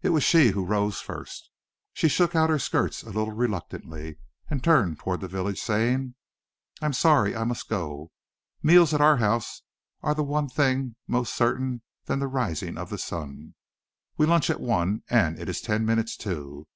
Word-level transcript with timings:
It 0.00 0.08
was 0.08 0.24
she 0.24 0.52
who 0.52 0.64
rose 0.64 1.02
first. 1.02 1.50
She 1.92 2.08
shook 2.08 2.34
out 2.34 2.48
her 2.48 2.58
skirts 2.58 3.02
a 3.02 3.08
little 3.08 3.32
reluctantly, 3.32 4.16
and 4.48 4.64
turned 4.64 4.98
toward 4.98 5.20
the 5.20 5.28
village, 5.28 5.60
saying: 5.60 6.14
"I 6.80 6.86
am 6.86 6.94
sorry, 6.94 7.34
but 7.34 7.40
I 7.42 7.44
must 7.44 7.68
go. 7.68 8.10
Meals 8.62 8.94
at 8.94 9.02
our 9.02 9.18
house 9.18 9.60
are 10.00 10.14
the 10.14 10.22
one 10.22 10.48
thing 10.48 10.96
more 11.06 11.26
certain 11.26 11.82
than 12.06 12.20
the 12.20 12.26
rising 12.26 12.78
of 12.78 12.88
the 12.88 12.96
sun. 12.96 13.54
We 14.16 14.24
lunch 14.24 14.48
at 14.48 14.62
one, 14.62 15.02
and 15.10 15.38
it 15.38 15.50
is 15.50 15.60
ten 15.60 15.84
minutes 15.84 16.16
to. 16.24 16.66